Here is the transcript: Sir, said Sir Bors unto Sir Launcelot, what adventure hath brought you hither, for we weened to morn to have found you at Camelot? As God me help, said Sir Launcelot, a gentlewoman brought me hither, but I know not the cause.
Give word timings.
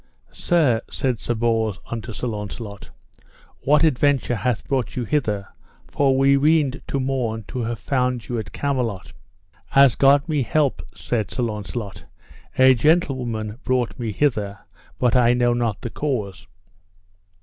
Sir, 0.31 0.81
said 0.89 1.19
Sir 1.19 1.35
Bors 1.35 1.79
unto 1.85 2.11
Sir 2.11 2.25
Launcelot, 2.25 2.89
what 3.59 3.83
adventure 3.83 4.37
hath 4.37 4.67
brought 4.67 4.95
you 4.95 5.03
hither, 5.03 5.49
for 5.85 6.17
we 6.17 6.35
weened 6.37 6.81
to 6.87 6.99
morn 6.99 7.43
to 7.49 7.59
have 7.59 7.77
found 7.77 8.27
you 8.27 8.39
at 8.39 8.51
Camelot? 8.51 9.13
As 9.75 9.93
God 9.93 10.27
me 10.27 10.41
help, 10.41 10.81
said 10.95 11.29
Sir 11.29 11.43
Launcelot, 11.43 12.05
a 12.57 12.73
gentlewoman 12.73 13.59
brought 13.63 13.99
me 13.99 14.11
hither, 14.11 14.57
but 14.97 15.15
I 15.15 15.35
know 15.35 15.53
not 15.53 15.81
the 15.81 15.91
cause. 15.91 16.47